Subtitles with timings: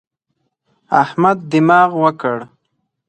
[1.01, 2.37] احمد دماغ وکړ.